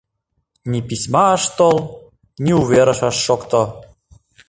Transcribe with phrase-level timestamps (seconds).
[0.71, 1.77] Ни письма ыш тол,
[2.43, 3.61] ни увер ыш шокто.